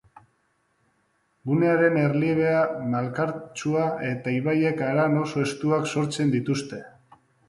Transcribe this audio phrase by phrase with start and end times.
[1.49, 2.63] Gunearen erliebea
[2.93, 6.81] malkartsua eta ibaiek haran oso estuak sortzen dituzte.